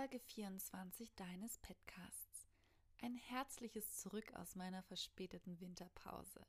[0.00, 2.48] Folge 24 deines Podcasts.
[3.02, 6.40] Ein herzliches Zurück aus meiner verspäteten Winterpause.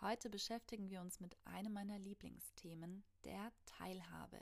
[0.00, 4.40] Heute beschäftigen wir uns mit einem meiner Lieblingsthemen, der Teilhabe.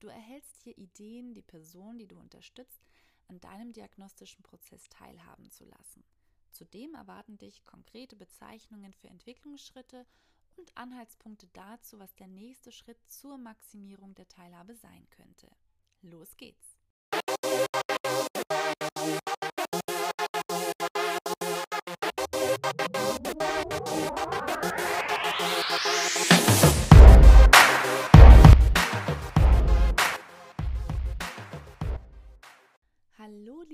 [0.00, 2.82] Du erhältst hier Ideen, die Person, die du unterstützt,
[3.28, 6.04] an deinem diagnostischen Prozess teilhaben zu lassen.
[6.50, 10.04] Zudem erwarten dich konkrete Bezeichnungen für Entwicklungsschritte
[10.56, 15.50] und Anhaltspunkte dazu, was der nächste Schritt zur Maximierung der Teilhabe sein könnte.
[16.02, 16.75] Los geht's!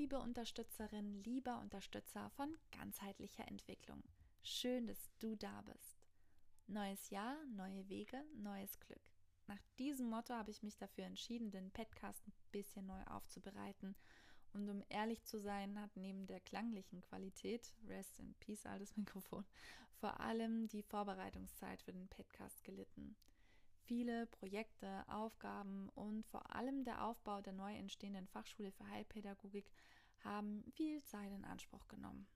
[0.03, 4.03] Liebe Unterstützerin, lieber Unterstützer von ganzheitlicher Entwicklung.
[4.43, 6.09] Schön, dass du da bist.
[6.67, 9.01] Neues Jahr, neue Wege, neues Glück.
[9.47, 13.95] Nach diesem Motto habe ich mich dafür entschieden, den Podcast ein bisschen neu aufzubereiten.
[14.53, 19.45] Und um ehrlich zu sein, hat neben der klanglichen Qualität, Rest in Peace, altes Mikrofon,
[20.01, 23.15] vor allem die Vorbereitungszeit für den Podcast gelitten.
[23.85, 29.71] Viele Projekte, Aufgaben und vor allem der Aufbau der neu entstehenden Fachschule für Heilpädagogik
[30.25, 32.27] haben viel Zeit in Anspruch genommen.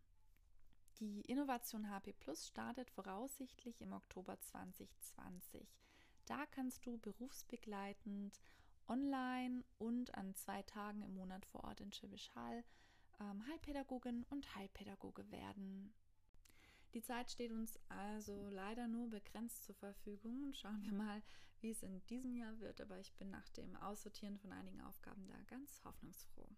[0.99, 5.69] Die Innovation HP Plus startet voraussichtlich im Oktober 2020.
[6.25, 8.41] Da kannst du berufsbegleitend
[8.89, 12.65] online und an zwei Tagen im Monat vor Ort in Schwäbisch Hall
[13.21, 15.93] ähm, Heilpädagogin und Heilpädagoge werden.
[16.95, 20.53] Die Zeit steht uns also leider nur begrenzt zur Verfügung.
[20.55, 21.23] Schauen wir mal,
[21.61, 25.27] wie es in diesem Jahr wird, aber ich bin nach dem Aussortieren von einigen Aufgaben
[25.27, 26.49] da ganz hoffnungsfroh.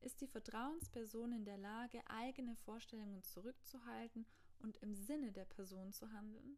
[0.00, 4.24] Ist die Vertrauensperson in der Lage, eigene Vorstellungen zurückzuhalten
[4.60, 6.56] und im Sinne der Person zu handeln?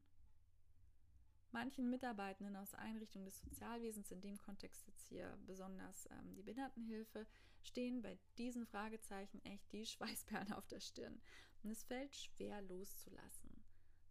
[1.51, 7.27] Manchen Mitarbeitenden aus Einrichtungen des Sozialwesens, in dem Kontext jetzt hier besonders ähm, die Behindertenhilfe,
[7.63, 11.21] stehen bei diesen Fragezeichen echt die Schweißperlen auf der Stirn.
[11.63, 13.65] Und es fällt schwer loszulassen.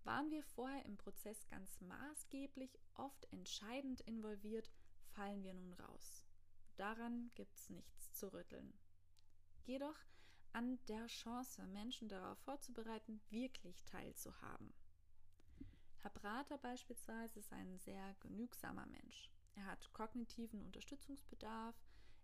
[0.03, 4.72] Waren wir vorher im Prozess ganz maßgeblich, oft entscheidend involviert,
[5.09, 6.26] fallen wir nun raus.
[6.78, 8.74] Daran gibt es nichts zu rütteln.
[9.66, 9.97] Jedoch
[10.53, 14.74] an der Chance, Menschen darauf vorzubereiten, wirklich teilzuhaben.
[16.02, 19.30] Herr Prater beispielsweise ist ein sehr genügsamer Mensch.
[19.56, 21.75] Er hat kognitiven Unterstützungsbedarf,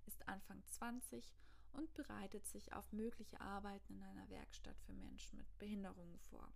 [0.06, 1.34] ist Anfang 20
[1.74, 6.48] und bereitet sich auf mögliche Arbeiten in einer Werkstatt für Menschen mit Behinderungen vor.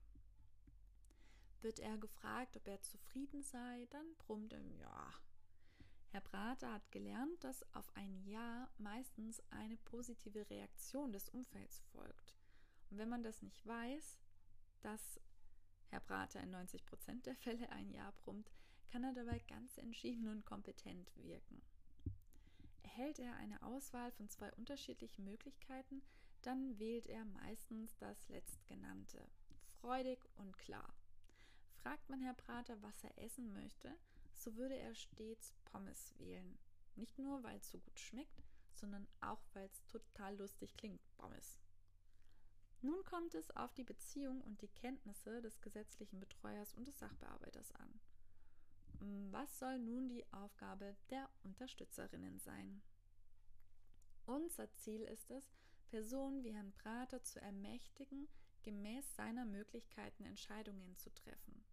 [1.61, 5.13] Wird er gefragt, ob er zufrieden sei, dann brummt er Ja.
[6.09, 12.35] Herr Prater hat gelernt, dass auf ein Ja meistens eine positive Reaktion des Umfelds folgt.
[12.89, 14.19] Und wenn man das nicht weiß,
[14.81, 15.19] dass
[15.89, 18.51] Herr Prater in 90 Prozent der Fälle ein Ja brummt,
[18.91, 21.61] kann er dabei ganz entschieden und kompetent wirken.
[22.83, 26.01] Erhält er eine Auswahl von zwei unterschiedlichen Möglichkeiten,
[26.41, 29.28] dann wählt er meistens das letztgenannte.
[29.81, 30.93] Freudig und klar.
[31.84, 33.93] Fragt man Herr Prater, was er essen möchte,
[34.33, 36.57] so würde er stets Pommes wählen.
[36.95, 38.43] Nicht nur, weil es so gut schmeckt,
[38.73, 41.59] sondern auch, weil es total lustig klingt, Pommes.
[42.82, 47.72] Nun kommt es auf die Beziehung und die Kenntnisse des gesetzlichen Betreuers und des Sachbearbeiters
[47.74, 48.00] an.
[49.32, 52.82] Was soll nun die Aufgabe der Unterstützerinnen sein?
[54.26, 55.44] Unser Ziel ist es,
[55.90, 58.28] Personen wie Herrn Prater zu ermächtigen,
[58.64, 61.64] gemäß seiner Möglichkeiten Entscheidungen zu treffen.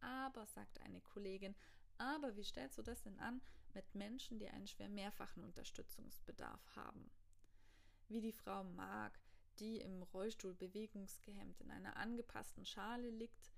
[0.00, 1.54] Aber, sagt eine Kollegin,
[1.98, 3.42] aber wie stellst du das denn an,
[3.74, 7.10] mit Menschen, die einen schwer mehrfachen Unterstützungsbedarf haben.
[8.08, 9.18] Wie die Frau Mark,
[9.60, 13.52] die im Rollstuhl bewegungsgehemmt in einer angepassten Schale liegt,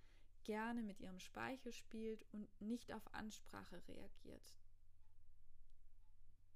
[0.44, 4.54] gerne mit ihrem Speichel spielt und nicht auf Ansprache reagiert.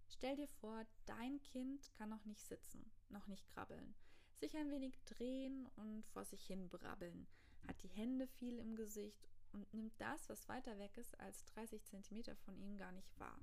[0.08, 3.94] Stell dir vor, dein Kind kann noch nicht sitzen, noch nicht krabbeln,
[4.34, 7.26] sich ein wenig drehen und vor sich hin brabbeln,
[7.66, 11.84] hat die Hände viel im Gesicht und nimmt das, was weiter weg ist, als 30
[11.84, 13.38] Zentimeter von ihm gar nicht wahr.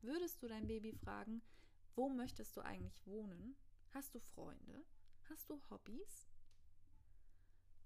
[0.00, 1.42] Würdest du dein Baby fragen,
[1.94, 3.56] wo möchtest du eigentlich wohnen?
[3.94, 4.84] Hast du Freunde?
[5.30, 6.26] Hast du Hobbys?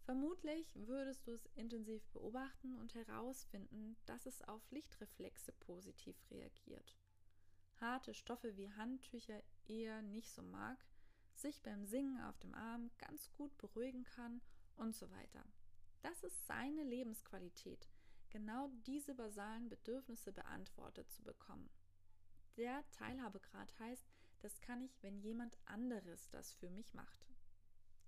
[0.06, 6.96] Vermutlich würdest du es intensiv beobachten und herausfinden, dass es auf Lichtreflexe positiv reagiert.
[7.78, 10.82] Harte Stoffe wie Handtücher eher nicht so mag,
[11.34, 14.40] sich beim Singen auf dem Arm ganz gut beruhigen kann
[14.76, 15.44] und so weiter.
[16.00, 17.86] Das ist seine Lebensqualität,
[18.30, 21.68] genau diese basalen Bedürfnisse beantwortet zu bekommen.
[22.56, 24.07] Der Teilhabegrad heißt,
[24.40, 27.28] das kann ich, wenn jemand anderes das für mich macht.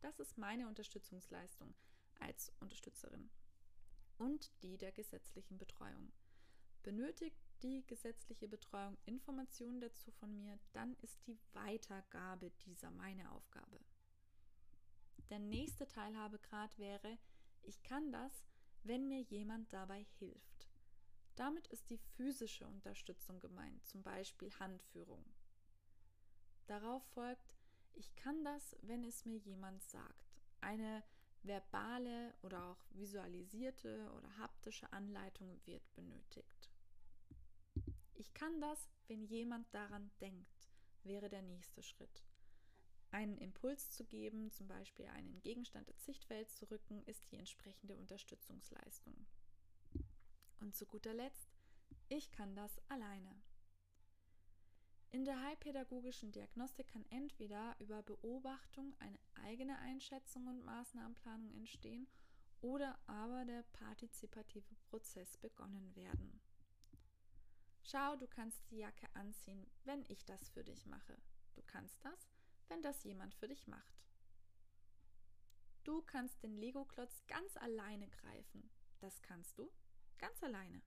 [0.01, 1.75] Das ist meine Unterstützungsleistung
[2.21, 3.31] als Unterstützerin
[4.19, 6.13] und die der gesetzlichen Betreuung.
[6.83, 13.81] Benötigt die gesetzliche Betreuung Informationen dazu von mir, dann ist die Weitergabe dieser meine Aufgabe.
[15.29, 17.19] Der nächste Teilhabegrad wäre,
[17.63, 18.47] ich kann das,
[18.83, 20.69] wenn mir jemand dabei hilft.
[21.37, 25.25] Damit ist die physische Unterstützung gemeint, zum Beispiel Handführung.
[26.71, 27.57] Darauf folgt,
[27.95, 30.31] ich kann das, wenn es mir jemand sagt.
[30.61, 31.03] Eine
[31.43, 36.71] verbale oder auch visualisierte oder haptische Anleitung wird benötigt.
[38.15, 40.71] Ich kann das, wenn jemand daran denkt,
[41.03, 42.23] wäre der nächste Schritt.
[43.11, 47.97] Einen Impuls zu geben, zum Beispiel einen Gegenstand ins Sichtfeld zu rücken, ist die entsprechende
[47.97, 49.27] Unterstützungsleistung.
[50.61, 51.51] Und zu guter Letzt,
[52.09, 53.43] ich kann das alleine.
[55.13, 62.07] In der heilpädagogischen Diagnostik kann entweder über Beobachtung eine eigene Einschätzung und Maßnahmenplanung entstehen
[62.61, 66.41] oder aber der partizipative Prozess begonnen werden.
[67.83, 71.17] Schau, du kannst die Jacke anziehen, wenn ich das für dich mache.
[71.55, 72.31] Du kannst das,
[72.69, 74.01] wenn das jemand für dich macht.
[75.83, 78.71] Du kannst den Lego-Klotz ganz alleine greifen.
[79.01, 79.73] Das kannst du
[80.19, 80.83] ganz alleine.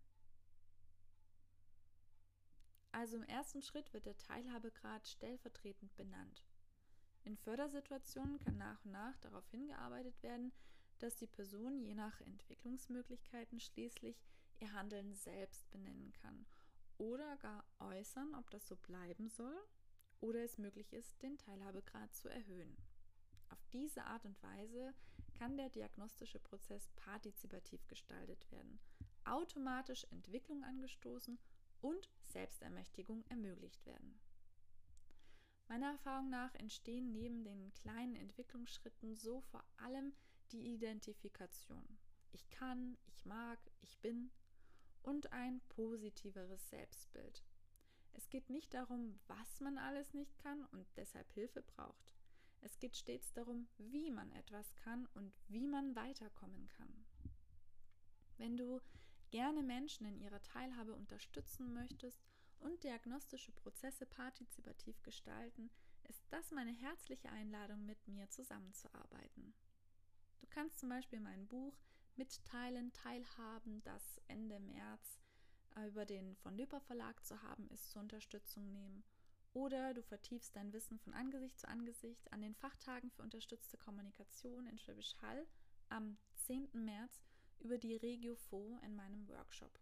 [2.94, 6.45] Also im ersten Schritt wird der Teilhabegrad stellvertretend benannt.
[7.24, 10.51] In Fördersituationen kann nach und nach darauf hingearbeitet werden,
[11.00, 14.24] dass die Person je nach Entwicklungsmöglichkeiten schließlich
[14.60, 16.45] ihr Handeln selbst benennen kann
[17.00, 19.57] oder gar äußern, ob das so bleiben soll
[20.22, 22.78] oder es möglich ist, den Teilhabegrad zu erhöhen.
[23.50, 24.94] Auf diese Art und Weise
[25.40, 28.80] kann der diagnostische Prozess partizipativ gestaltet werden,
[29.25, 31.40] automatisch Entwicklung angestoßen
[31.83, 34.19] und Selbstermächtigung ermöglicht werden.
[35.68, 40.13] Meiner Erfahrung nach entstehen neben den kleinen Entwicklungsschritten so vor allem
[40.51, 41.97] die Identifikation.
[42.31, 44.31] Ich kann, ich mag, ich bin
[45.03, 47.44] und ein positiveres Selbstbild.
[48.13, 52.13] Es geht nicht darum, was man alles nicht kann und deshalb Hilfe braucht.
[52.62, 57.06] Es geht stets darum, wie man etwas kann und wie man weiterkommen kann.
[58.38, 58.80] Wenn du
[59.33, 62.24] gerne Menschen in ihrer Teilhabe unterstützen möchtest
[62.59, 65.71] und diagnostische Prozesse partizipativ gestalten,
[66.04, 69.56] ist das meine herzliche Einladung, mit mir zusammenzuarbeiten.
[70.40, 71.75] Du kannst zum Beispiel mein Buch
[72.16, 75.19] Mitteilen, Teilhaben, das Ende März
[75.78, 79.04] äh, über den von Löper Verlag zu haben ist, zur Unterstützung nehmen.
[79.54, 84.68] Oder du vertiefst dein Wissen von Angesicht zu Angesicht an den Fachtagen für unterstützte Kommunikation
[84.68, 85.47] in Schwäbisch Hall
[85.90, 86.69] am 10.
[86.85, 87.19] März
[87.64, 89.80] über die Regiofo in meinem Workshop.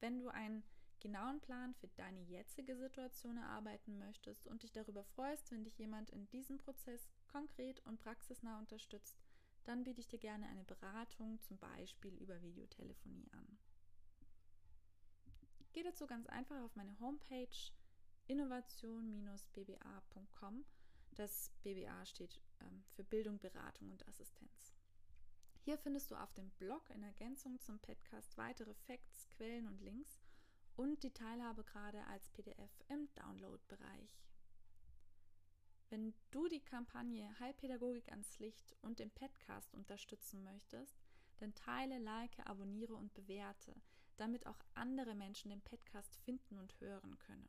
[0.00, 0.64] Wenn du einen
[1.00, 6.08] genauen Plan für deine jetzige Situation erarbeiten möchtest und dich darüber freust, wenn dich jemand
[6.10, 9.18] in diesem Prozess konkret und praxisnah unterstützt,
[9.64, 13.58] dann biete ich dir gerne eine Beratung, zum Beispiel über Videotelefonie an.
[15.72, 17.48] Geh dazu ganz einfach auf meine Homepage
[18.26, 20.64] innovation-bba.com.
[21.12, 24.74] Das BBA steht ähm, für Bildung, Beratung und Assistenz.
[25.64, 30.20] Hier findest du auf dem Blog in Ergänzung zum Podcast weitere Facts, Quellen und Links
[30.76, 34.20] und die Teilhabe gerade als PDF im Download-Bereich.
[35.88, 41.02] Wenn du die Kampagne Heilpädagogik ans Licht und den Podcast unterstützen möchtest,
[41.38, 43.74] dann teile, like, abonniere und bewerte,
[44.18, 47.48] damit auch andere Menschen den Podcast finden und hören können.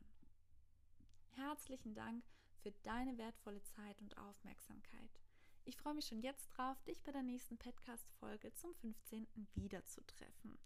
[1.34, 2.24] Herzlichen Dank
[2.62, 5.20] für deine wertvolle Zeit und Aufmerksamkeit.
[5.68, 9.26] Ich freue mich schon jetzt drauf, dich bei der nächsten Podcast-Folge zum 15.
[9.56, 10.56] wiederzutreffen.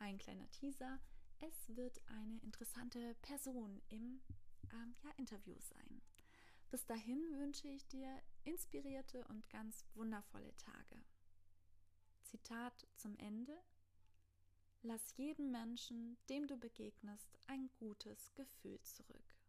[0.00, 0.98] Ein kleiner Teaser.
[1.38, 4.20] es wird eine interessante Person im
[4.72, 6.02] ähm, ja, Interview sein.
[6.68, 11.00] Bis dahin wünsche ich dir inspirierte und ganz wundervolle Tage.
[12.24, 13.56] Zitat zum Ende.
[14.82, 19.39] Lass jedem Menschen, dem du begegnest, ein gutes Gefühl zurück.